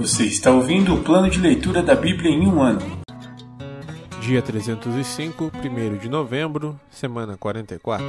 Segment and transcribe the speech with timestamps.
[0.00, 2.80] Você está ouvindo o plano de leitura da Bíblia em um ano.
[4.22, 8.06] Dia 305, 1 de novembro, semana 44.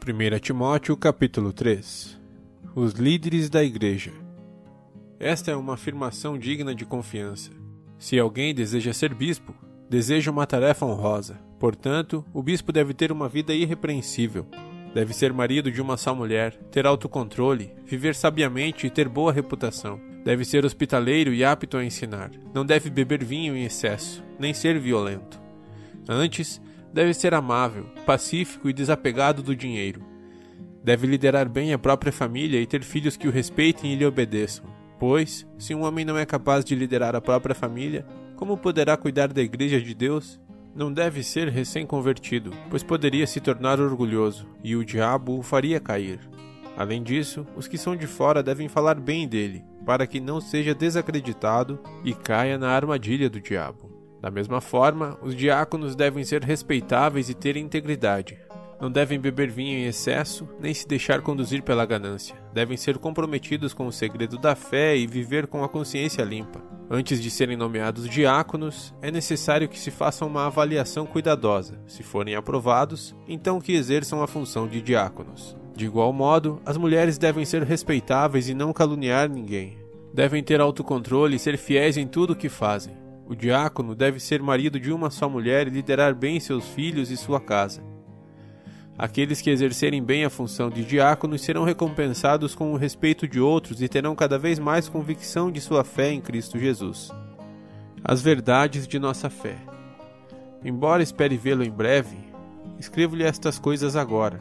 [0.00, 2.18] Primeira Timóteo, capítulo 3.
[2.74, 4.12] Os líderes da igreja.
[5.20, 7.57] Esta é uma afirmação digna de confiança.
[7.98, 9.52] Se alguém deseja ser bispo,
[9.90, 11.40] deseja uma tarefa honrosa.
[11.58, 14.46] Portanto, o bispo deve ter uma vida irrepreensível.
[14.94, 20.00] Deve ser marido de uma só mulher, ter autocontrole, viver sabiamente e ter boa reputação.
[20.24, 22.30] Deve ser hospitaleiro e apto a ensinar.
[22.54, 25.40] Não deve beber vinho em excesso, nem ser violento.
[26.08, 26.60] Antes,
[26.92, 30.02] deve ser amável, pacífico e desapegado do dinheiro.
[30.82, 34.77] Deve liderar bem a própria família e ter filhos que o respeitem e lhe obedeçam.
[34.98, 38.04] Pois, se um homem não é capaz de liderar a própria família,
[38.36, 40.40] como poderá cuidar da Igreja de Deus?
[40.74, 46.20] Não deve ser recém-convertido, pois poderia se tornar orgulhoso, e o diabo o faria cair.
[46.76, 50.74] Além disso, os que são de fora devem falar bem dele, para que não seja
[50.74, 53.88] desacreditado e caia na armadilha do diabo.
[54.20, 58.38] Da mesma forma, os diáconos devem ser respeitáveis e ter integridade,
[58.80, 62.36] não devem beber vinho em excesso, nem se deixar conduzir pela ganância.
[62.52, 66.62] Devem ser comprometidos com o segredo da fé e viver com a consciência limpa.
[66.90, 71.78] Antes de serem nomeados diáconos, é necessário que se faça uma avaliação cuidadosa.
[71.86, 75.56] Se forem aprovados, então que exerçam a função de diáconos.
[75.76, 79.76] De igual modo, as mulheres devem ser respeitáveis e não caluniar ninguém.
[80.14, 82.96] Devem ter autocontrole e ser fiéis em tudo o que fazem.
[83.26, 87.16] O diácono deve ser marido de uma só mulher e liderar bem seus filhos e
[87.16, 87.82] sua casa.
[88.98, 93.80] Aqueles que exercerem bem a função de diáconos serão recompensados com o respeito de outros
[93.80, 97.12] e terão cada vez mais convicção de sua fé em Cristo Jesus.
[98.02, 99.56] As verdades de nossa fé.
[100.64, 102.16] Embora espere vê-lo em breve,
[102.76, 104.40] escrevo-lhe estas coisas agora,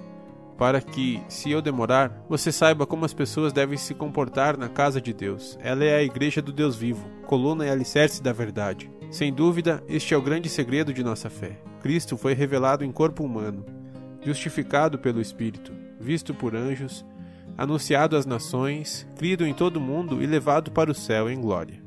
[0.58, 5.00] para que, se eu demorar, você saiba como as pessoas devem se comportar na casa
[5.00, 5.56] de Deus.
[5.62, 8.90] Ela é a igreja do Deus vivo, coluna e alicerce da verdade.
[9.12, 11.60] Sem dúvida, este é o grande segredo de nossa fé.
[11.80, 13.78] Cristo foi revelado em corpo humano
[14.28, 17.06] justificado pelo Espírito, visto por anjos,
[17.58, 21.82] anunciado às nações, crido em todo o mundo e levado para o céu em glória.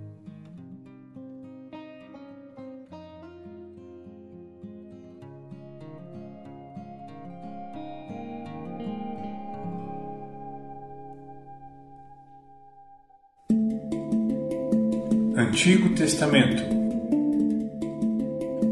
[15.36, 16.62] Antigo Testamento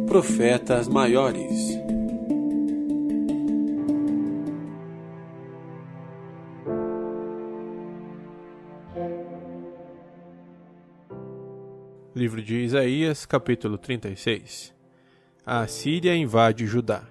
[0.06, 1.88] Profetas Maiores
[12.38, 14.72] Livro de Isaías, capítulo 36
[15.44, 17.03] A Assíria invade Judá.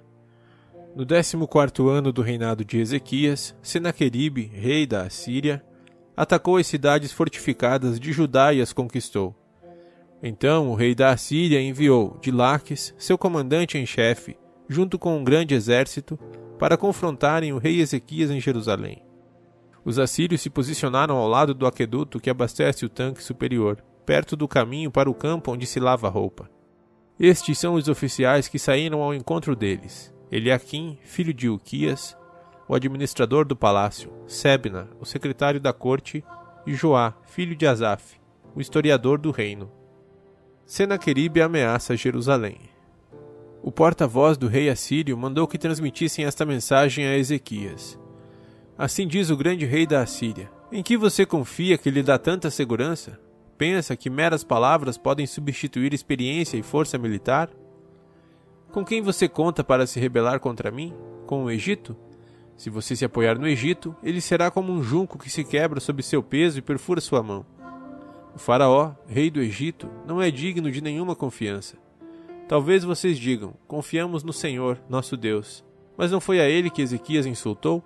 [0.96, 5.62] No 14 ano do reinado de Ezequias, Senaqueribe, rei da Assíria,
[6.16, 9.36] atacou as cidades fortificadas de Judá e as conquistou.
[10.24, 14.38] Então o rei da Assíria enviou de Laques, seu comandante em chefe,
[14.70, 16.18] junto com um grande exército,
[16.58, 19.04] para confrontarem o rei Ezequias em Jerusalém.
[19.84, 24.48] Os assírios se posicionaram ao lado do aqueduto que abastece o tanque superior perto do
[24.48, 26.50] caminho para o campo onde se lava a roupa.
[27.20, 32.16] Estes são os oficiais que saíram ao encontro deles: Eliaquim, filho de Uquias,
[32.70, 36.24] o administrador do palácio, Sebna, o secretário da corte,
[36.66, 38.18] e Joá, filho de Asaf,
[38.56, 39.70] o historiador do reino.
[40.66, 42.60] Senaqueribe ameaça Jerusalém.
[43.62, 48.00] O porta-voz do rei assírio mandou que transmitissem esta mensagem a Ezequias.
[48.78, 52.50] Assim diz o grande rei da Assíria: Em que você confia que lhe dá tanta
[52.50, 53.27] segurança?
[53.58, 57.50] Pensa que meras palavras podem substituir experiência e força militar?
[58.72, 60.94] Com quem você conta para se rebelar contra mim?
[61.26, 61.98] Com o Egito?
[62.56, 66.04] Se você se apoiar no Egito, ele será como um junco que se quebra sob
[66.04, 67.46] seu peso e perfura sua mão.
[68.36, 71.78] O Faraó, rei do Egito, não é digno de nenhuma confiança.
[72.48, 75.66] Talvez vocês digam: confiamos no Senhor, nosso Deus.
[75.98, 77.84] Mas não foi a ele que Ezequias insultou?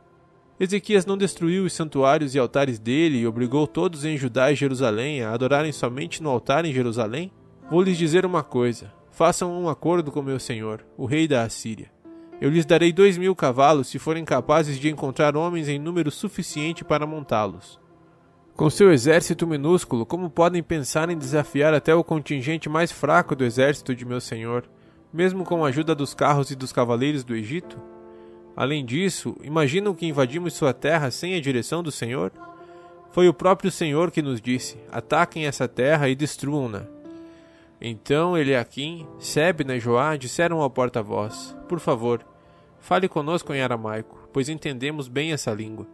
[0.62, 5.24] Ezequias não destruiu os santuários e altares dele e obrigou todos em Judá e Jerusalém
[5.24, 7.31] a adorarem somente no altar em Jerusalém?
[7.68, 11.92] Vou lhes dizer uma coisa: façam um acordo com meu senhor, o rei da Assíria.
[12.40, 16.84] Eu lhes darei dois mil cavalos se forem capazes de encontrar homens em número suficiente
[16.84, 17.80] para montá-los.
[18.56, 23.44] Com seu exército minúsculo, como podem pensar em desafiar até o contingente mais fraco do
[23.44, 24.69] exército de meu senhor,
[25.12, 27.80] mesmo com a ajuda dos carros e dos cavaleiros do Egito?
[28.56, 32.31] Além disso, imaginam que invadimos sua terra sem a direção do Senhor?
[33.12, 36.83] Foi o próprio Senhor que nos disse: ataquem essa terra e destruam-na.
[37.80, 42.25] Então Eliaquim, Sebna e Joá disseram ao porta-voz: Por favor,
[42.80, 45.88] fale conosco em aramaico, pois entendemos bem essa língua.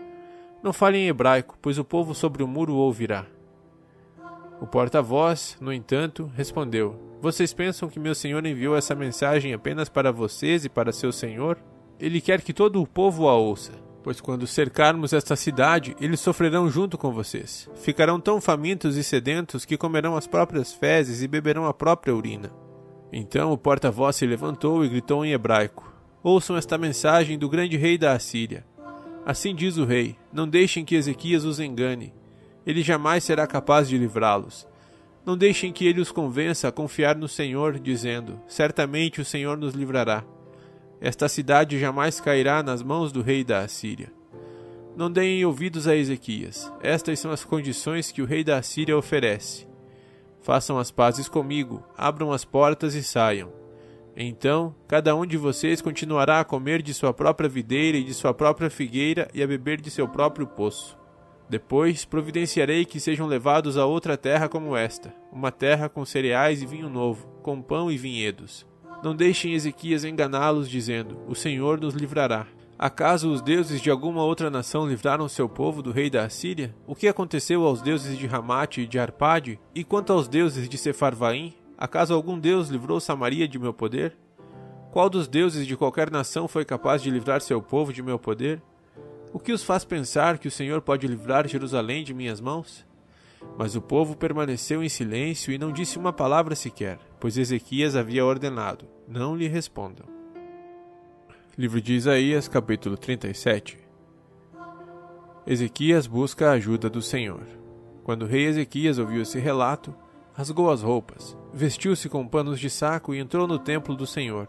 [0.62, 3.25] Não fale em hebraico, pois o povo sobre o muro ouvirá.
[4.59, 10.12] O porta-voz, no entanto, respondeu: Vocês pensam que meu senhor enviou essa mensagem apenas para
[10.12, 11.57] vocês e para seu senhor?
[11.99, 16.69] Ele quer que todo o povo a ouça pois quando cercarmos esta cidade, eles sofrerão
[16.69, 17.69] junto com vocês.
[17.75, 22.49] Ficarão tão famintos e sedentos que comerão as próprias fezes e beberão a própria urina.
[23.11, 27.97] Então o porta-voz se levantou e gritou em hebraico: Ouçam esta mensagem do grande rei
[27.97, 28.65] da Assíria.
[29.25, 32.13] Assim diz o rei: Não deixem que Ezequias os engane.
[32.65, 34.65] Ele jamais será capaz de livrá-los.
[35.25, 39.73] Não deixem que ele os convença a confiar no Senhor, dizendo: Certamente o Senhor nos
[39.73, 40.23] livrará.
[40.99, 44.11] Esta cidade jamais cairá nas mãos do rei da Assíria.
[44.95, 46.71] Não deem ouvidos a Ezequias.
[46.81, 49.67] Estas são as condições que o rei da Assíria oferece.
[50.41, 53.51] Façam as pazes comigo, abram as portas e saiam.
[54.15, 58.33] Então, cada um de vocês continuará a comer de sua própria videira e de sua
[58.33, 60.97] própria figueira e a beber de seu próprio poço.
[61.47, 66.65] Depois providenciarei que sejam levados a outra terra como esta, uma terra com cereais e
[66.65, 68.65] vinho novo, com pão e vinhedos.
[69.03, 72.47] Não deixem Ezequias enganá-los, dizendo: O Senhor nos livrará.
[72.79, 76.75] Acaso os deuses de alguma outra nação livraram seu povo do rei da Assíria?
[76.85, 79.59] O que aconteceu aos deuses de Ramate e de Arpade?
[79.73, 81.55] E quanto aos deuses de Sefarvaim?
[81.77, 84.15] Acaso algum deus livrou Samaria de meu poder?
[84.91, 88.61] Qual dos deuses de qualquer nação foi capaz de livrar seu povo de meu poder?
[89.33, 92.87] O que os faz pensar que o Senhor pode livrar Jerusalém de minhas mãos?
[93.57, 98.25] Mas o povo permaneceu em silêncio e não disse uma palavra sequer, pois Ezequias havia
[98.25, 100.06] ordenado: não lhe respondam.
[101.57, 103.80] Livro de Isaías, capítulo 37
[105.45, 107.48] Ezequias busca a ajuda do Senhor.
[108.04, 109.95] Quando o rei Ezequias ouviu esse relato,
[110.33, 114.48] rasgou as roupas, vestiu-se com panos de saco e entrou no templo do Senhor.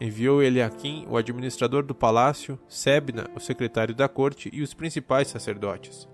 [0.00, 6.08] Enviou Eliaquim, o administrador do palácio, Sebna, o secretário da corte e os principais sacerdotes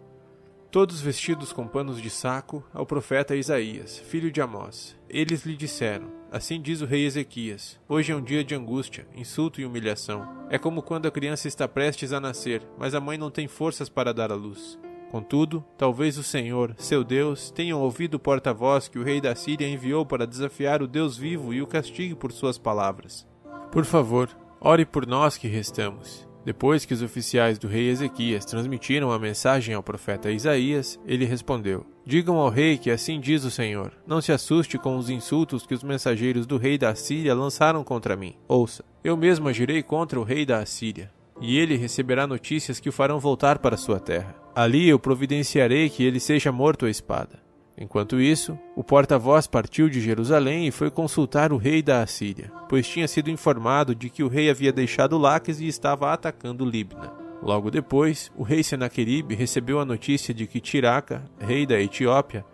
[0.75, 4.97] todos vestidos com panos de saco, ao profeta Isaías, filho de Amós.
[5.09, 9.61] Eles lhe disseram: Assim diz o rei Ezequias: Hoje é um dia de angústia, insulto
[9.61, 10.29] e humilhação.
[10.51, 13.89] É como quando a criança está prestes a nascer, mas a mãe não tem forças
[13.89, 14.77] para dar à luz.
[15.13, 19.69] Contudo, talvez o Senhor, seu Deus, tenha ouvido o porta-voz que o rei da Síria
[19.69, 23.25] enviou para desafiar o Deus vivo e o castigue por suas palavras.
[23.71, 24.29] Por favor,
[24.61, 26.27] ore por nós que restamos.
[26.45, 31.87] Depois que os oficiais do rei Ezequias transmitiram a mensagem ao profeta Isaías, ele respondeu:
[32.05, 35.73] Digam ao rei que assim diz o Senhor: Não se assuste com os insultos que
[35.73, 38.35] os mensageiros do rei da Assíria lançaram contra mim.
[38.47, 41.11] Ouça: Eu mesmo agirei contra o rei da Assíria,
[41.41, 44.35] e ele receberá notícias que o farão voltar para sua terra.
[44.55, 47.44] Ali eu providenciarei que ele seja morto à espada.
[47.77, 52.87] Enquanto isso, o porta-voz partiu de Jerusalém e foi consultar o rei da Assíria, pois
[52.87, 57.13] tinha sido informado de que o rei havia deixado Laques e estava atacando Libna.
[57.43, 62.45] Logo depois, o rei Senaqueribe recebeu a notícia de que Tiraca, rei da Etiópia,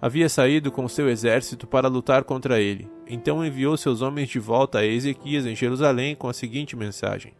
[0.00, 2.88] havia saído com seu exército para lutar contra ele.
[3.06, 7.32] Então enviou seus homens de volta a Ezequias em Jerusalém com a seguinte mensagem: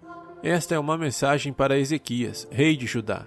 [0.43, 3.27] Esta é uma mensagem para Ezequias, rei de Judá.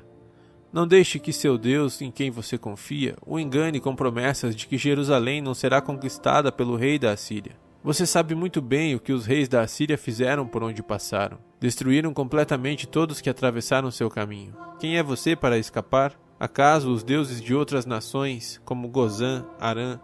[0.73, 4.77] Não deixe que seu Deus, em quem você confia, o engane com promessas de que
[4.77, 7.57] Jerusalém não será conquistada pelo rei da Assíria.
[7.83, 11.39] Você sabe muito bem o que os reis da Assíria fizeram por onde passaram.
[11.59, 14.55] Destruíram completamente todos que atravessaram seu caminho.
[14.79, 16.13] Quem é você para escapar?
[16.39, 19.99] Acaso os deuses de outras nações, como Gozã, Arã,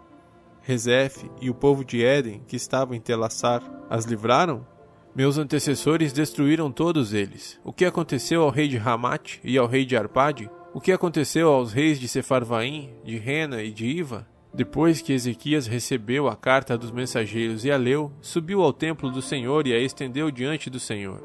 [0.60, 4.66] Rezef e o povo de Éden, que estavam em Telassar, as livraram?
[5.14, 7.58] Meus antecessores destruíram todos eles.
[7.64, 10.50] O que aconteceu ao rei de Ramate e ao rei de Arpade?
[10.74, 14.26] O que aconteceu aos reis de Sefarvaim, de Rena e de Iva?
[14.52, 19.22] Depois que Ezequias recebeu a carta dos mensageiros e a leu, subiu ao templo do
[19.22, 21.22] Senhor e a estendeu diante do Senhor.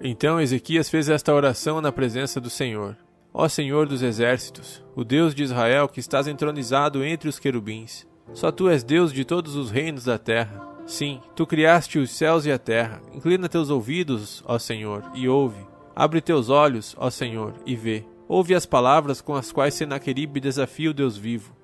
[0.00, 2.96] Então Ezequias fez esta oração na presença do Senhor:
[3.32, 8.50] Ó Senhor dos exércitos, o Deus de Israel que estás entronizado entre os querubins, só
[8.50, 10.66] tu és Deus de todos os reinos da terra.
[10.86, 13.02] Sim, tu criaste os céus e a terra.
[13.12, 15.66] Inclina teus ouvidos, ó Senhor, e ouve.
[15.94, 18.04] Abre teus olhos, ó Senhor, e vê.
[18.28, 21.56] Ouve as palavras com as quais Senaqueribe desafia o Deus vivo.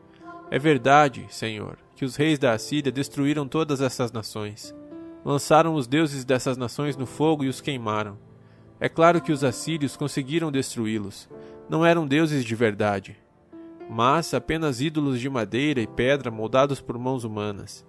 [0.50, 4.74] É verdade, Senhor, que os reis da Assíria destruíram todas essas nações.
[5.22, 8.16] Lançaram os deuses dessas nações no fogo e os queimaram.
[8.80, 11.28] É claro que os assírios conseguiram destruí-los.
[11.68, 13.16] Não eram deuses de verdade,
[13.88, 17.86] mas apenas ídolos de madeira e pedra moldados por mãos humanas.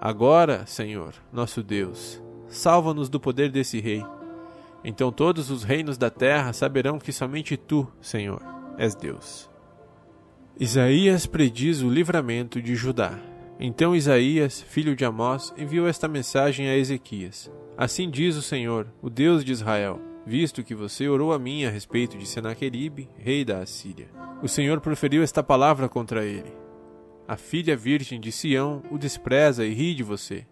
[0.00, 4.04] Agora, Senhor, nosso Deus, salva-nos do poder desse rei
[4.88, 8.40] então todos os reinos da terra saberão que somente tu, Senhor,
[8.78, 9.50] és Deus.
[10.60, 13.18] Isaías prediz o livramento de Judá.
[13.58, 19.10] Então Isaías, filho de Amós, enviou esta mensagem a Ezequias: Assim diz o Senhor, o
[19.10, 23.58] Deus de Israel: visto que você orou a mim a respeito de Senaqueribe, rei da
[23.58, 24.06] Assíria.
[24.40, 26.52] O Senhor proferiu esta palavra contra ele:
[27.26, 30.46] A filha virgem de Sião o despreza e ri de você.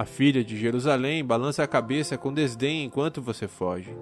[0.00, 3.94] A filha de Jerusalém balança a cabeça com desdém enquanto você foge.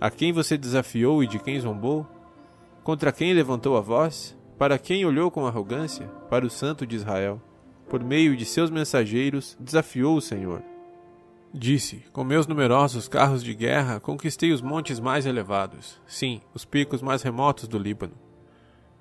[0.00, 2.06] A quem você desafiou e de quem zombou?
[2.84, 4.38] Contra quem levantou a voz?
[4.56, 6.06] Para quem olhou com arrogância?
[6.30, 7.42] Para o Santo de Israel.
[7.88, 10.62] Por meio de seus mensageiros, desafiou o Senhor.
[11.52, 17.02] Disse: Com meus numerosos carros de guerra conquistei os montes mais elevados, sim, os picos
[17.02, 18.14] mais remotos do Líbano.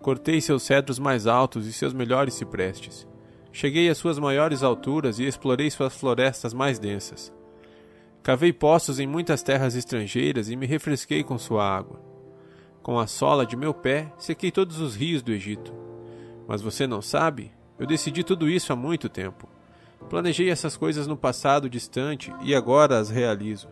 [0.01, 3.07] Cortei seus cedros mais altos e seus melhores ciprestes.
[3.51, 7.33] Cheguei às suas maiores alturas e explorei suas florestas mais densas.
[8.21, 11.99] Cavei poços em muitas terras estrangeiras e me refresquei com sua água.
[12.83, 15.73] Com a sola de meu pé, sequei todos os rios do Egito.
[16.47, 17.51] Mas você não sabe?
[17.77, 19.47] Eu decidi tudo isso há muito tempo.
[20.09, 23.69] Planejei essas coisas no passado distante e agora as realizo.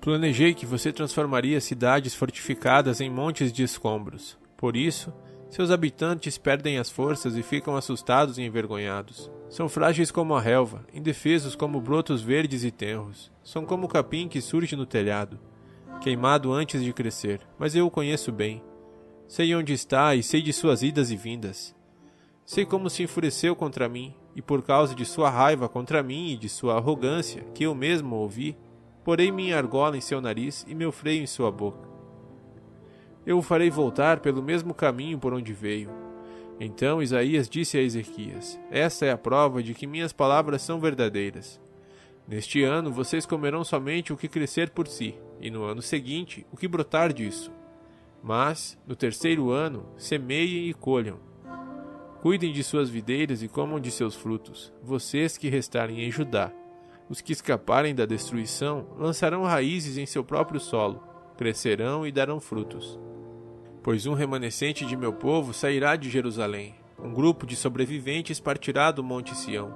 [0.00, 4.38] Planejei que você transformaria cidades fortificadas em montes de escombros.
[4.56, 5.12] Por isso,
[5.48, 9.30] seus habitantes perdem as forças e ficam assustados e envergonhados.
[9.48, 13.30] São frágeis como a relva, indefesos como brotos verdes e tenros.
[13.44, 15.38] São como o capim que surge no telhado,
[16.00, 18.62] queimado antes de crescer, mas eu o conheço bem.
[19.28, 21.74] Sei onde está e sei de suas idas e vindas.
[22.44, 26.36] Sei como se enfureceu contra mim, e por causa de sua raiva contra mim e
[26.36, 28.56] de sua arrogância, que eu mesmo ouvi,
[29.04, 31.95] porei minha argola em seu nariz e meu freio em sua boca.
[33.26, 35.90] Eu o farei voltar pelo mesmo caminho por onde veio.
[36.60, 41.60] Então Isaías disse a Ezequias: Esta é a prova de que minhas palavras são verdadeiras.
[42.26, 46.56] Neste ano vocês comerão somente o que crescer por si, e no ano seguinte o
[46.56, 47.52] que brotar disso.
[48.22, 51.18] Mas, no terceiro ano, semeiem e colham,
[52.26, 56.50] Cuidem de suas videiras e comam de seus frutos, vocês que restarem em Judá.
[57.08, 61.00] Os que escaparem da destruição lançarão raízes em seu próprio solo,
[61.36, 62.98] crescerão e darão frutos.
[63.86, 69.02] Pois um remanescente de meu povo sairá de Jerusalém, um grupo de sobreviventes partirá do
[69.02, 69.74] Monte Sião.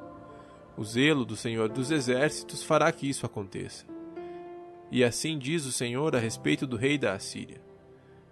[0.77, 3.87] O zelo do Senhor dos Exércitos fará que isso aconteça.
[4.91, 7.71] E assim diz o Senhor a respeito do rei da Assíria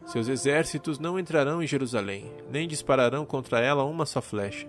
[0.08, 4.66] seus exércitos não entrarão em Jerusalém, nem dispararão contra ela uma só flecha.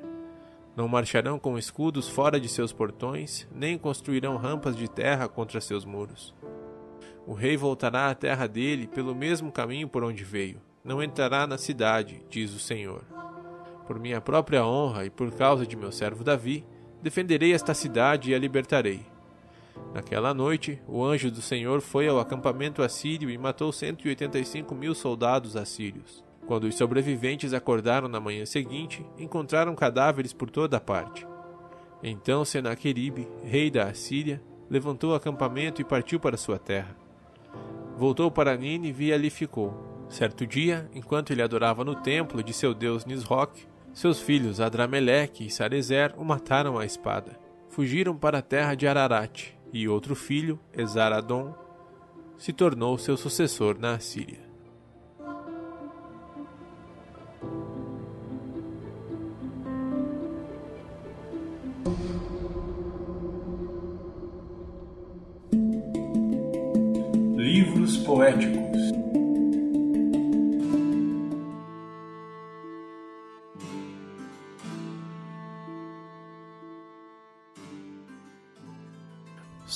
[0.75, 5.86] Não marcharão com escudos fora de seus portões, nem construirão rampas de terra contra seus
[5.86, 6.36] muros.
[7.25, 10.60] O rei voltará à terra dele pelo mesmo caminho por onde veio.
[10.89, 13.03] Não entrará na cidade, diz o Senhor.
[13.86, 16.65] Por minha própria honra e por causa de meu servo Davi,
[17.00, 19.05] defenderei esta cidade e a libertarei.
[19.93, 25.55] Naquela noite, o anjo do Senhor foi ao acampamento assírio e matou 185 mil soldados
[25.55, 26.24] assírios.
[26.48, 31.24] Quando os sobreviventes acordaram na manhã seguinte, encontraram cadáveres por toda parte.
[32.01, 36.98] Então Senaqueribe, rei da Assíria, levantou o acampamento e partiu para sua terra.
[37.96, 39.88] Voltou para Nínive e ali ficou.
[40.10, 45.51] Certo dia, enquanto ele adorava no templo de seu deus Nisroch, seus filhos Adrameleque e
[45.51, 47.39] Sarezer o mataram à espada.
[47.70, 51.54] Fugiram para a terra de Ararat e outro filho, Esaradon,
[52.38, 54.49] se tornou seu sucessor na Assíria.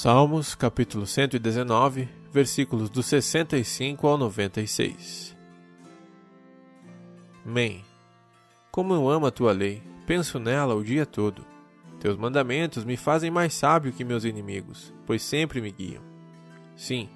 [0.03, 5.33] Salmos, capítulo 119, versículos do 65 ao 96.
[7.45, 7.85] Men,
[8.69, 11.45] como eu amo a tua lei, penso nela o dia todo.
[12.01, 16.03] Teus mandamentos me fazem mais sábio que meus inimigos, pois sempre me guiam.
[16.75, 17.07] Sim,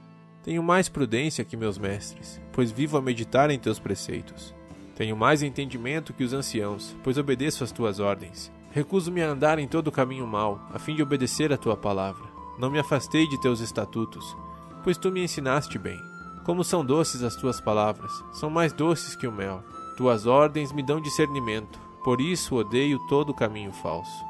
[0.41, 4.55] tenho mais prudência que meus mestres, pois vivo a meditar em teus preceitos.
[4.95, 8.49] Tenho mais entendimento que os anciãos, pois obedeço às tuas ordens.
[8.71, 12.36] Recuso-me a andar em todo caminho mau, a fim de obedecer a tua palavra.
[12.57, 14.35] Não me afastei de teus estatutos,
[14.83, 15.99] pois tu me ensinaste bem.
[16.43, 19.63] Como são doces as tuas palavras, são mais doces que o mel.
[19.97, 24.25] Tuas ordens me dão discernimento, por isso odeio todo caminho falso.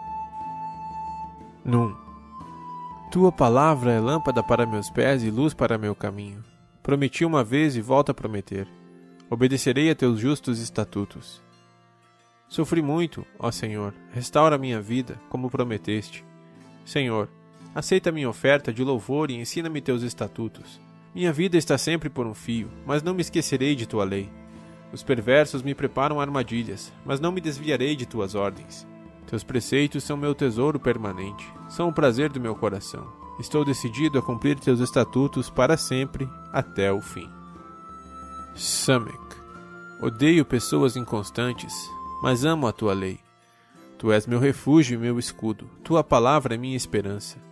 [1.63, 1.95] Num.
[3.11, 6.43] Tua palavra é lâmpada para meus pés e luz para meu caminho.
[6.81, 8.67] Prometi uma vez e volto a prometer.
[9.29, 11.41] Obedecerei a teus justos estatutos.
[12.47, 16.25] Sofri muito, ó Senhor, restaura minha vida, como prometeste.
[16.85, 17.29] Senhor,
[17.77, 20.81] Aceita minha oferta de louvor e ensina-me teus estatutos.
[21.13, 24.31] Minha vida está sempre por um fio, mas não me esquecerei de tua lei.
[24.91, 28.87] Os perversos me preparam armadilhas, mas não me desviarei de tuas ordens.
[29.27, 33.13] Teus preceitos são meu tesouro permanente, são o prazer do meu coração.
[33.39, 37.29] Estou decidido a cumprir teus estatutos para sempre, até o fim.
[38.55, 39.19] Samek.
[40.01, 41.75] Odeio pessoas inconstantes,
[42.23, 43.19] mas amo a tua lei.
[43.99, 47.45] Tu és meu refúgio e meu escudo, tua palavra é minha esperança.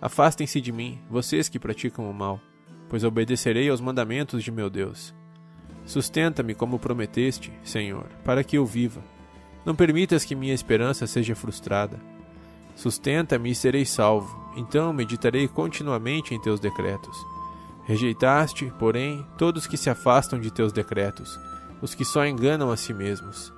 [0.00, 2.40] Afastem-se de mim, vocês que praticam o mal,
[2.88, 5.14] pois obedecerei aos mandamentos de meu Deus.
[5.84, 9.02] Sustenta-me como prometeste, Senhor, para que eu viva.
[9.64, 11.98] Não permitas que minha esperança seja frustrada.
[12.76, 17.16] Sustenta-me e serei salvo, então meditarei continuamente em teus decretos.
[17.84, 21.40] Rejeitaste, porém, todos que se afastam de teus decretos,
[21.82, 23.52] os que só enganam a si mesmos.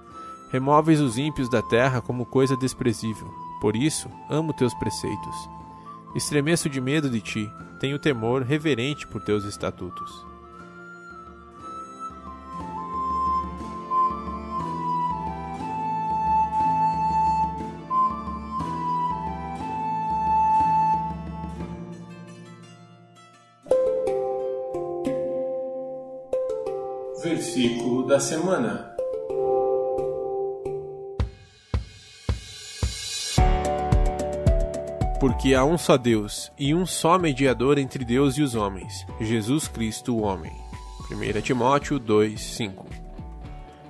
[0.50, 3.28] Removes os ímpios da terra como coisa desprezível.
[3.60, 5.50] Por isso, amo teus preceitos.
[6.12, 10.10] Estremeço de medo de ti, tenho temor reverente por teus estatutos.
[27.22, 28.89] Versículo da semana.
[35.20, 39.68] Porque há um só Deus e um só mediador entre Deus e os homens, Jesus
[39.68, 40.52] Cristo, o homem.
[41.10, 42.86] 1 Timóteo 2, 5.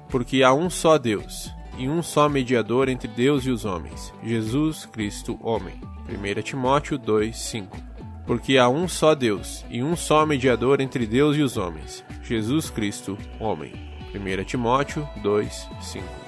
[0.08, 4.84] Porque há um só Deus e um só mediador entre Deus e os homens, Jesus
[4.84, 5.80] Cristo, homem.
[6.08, 7.90] 1 Timóteo 2, 5
[8.30, 12.70] porque há um só Deus e um só mediador entre Deus e os homens, Jesus
[12.70, 13.72] Cristo, homem.
[14.14, 16.19] 1 Timóteo 2, 5